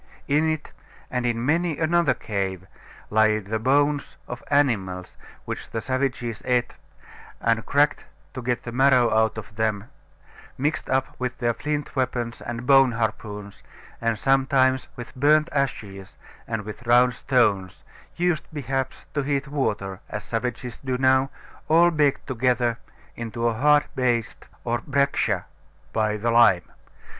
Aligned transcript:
In 0.27 0.49
it, 0.49 0.71
and 1.11 1.27
in 1.27 1.45
many 1.45 1.77
another 1.77 2.15
cave, 2.15 2.65
lie 3.11 3.37
the 3.37 3.59
bones 3.59 4.17
of 4.27 4.41
animals 4.49 5.15
which 5.45 5.69
the 5.69 5.79
savages 5.79 6.41
ate, 6.43 6.73
and 7.39 7.63
cracked 7.67 8.05
to 8.33 8.41
get 8.41 8.63
the 8.63 8.71
marrow 8.71 9.13
out 9.15 9.37
of 9.37 9.57
them, 9.57 9.91
mixed 10.57 10.89
up 10.89 11.15
with 11.19 11.37
their 11.37 11.53
flint 11.53 11.95
weapons 11.95 12.41
and 12.41 12.65
bone 12.65 12.93
harpoons, 12.93 13.61
and 14.01 14.17
sometimes 14.17 14.87
with 14.95 15.13
burnt 15.15 15.49
ashes 15.51 16.17
and 16.47 16.63
with 16.63 16.87
round 16.87 17.13
stones, 17.13 17.83
used 18.15 18.47
perhaps 18.51 19.05
to 19.13 19.21
heat 19.21 19.47
water, 19.47 19.99
as 20.09 20.23
savages 20.23 20.79
do 20.83 20.97
now, 20.97 21.29
all 21.67 21.91
baked 21.91 22.25
together 22.25 22.79
into 23.15 23.45
a 23.47 23.53
hard 23.53 23.83
paste 23.95 24.47
or 24.63 24.79
breccia 24.87 25.45
by 25.93 26.17
the 26.17 26.31
lime. 26.31 26.63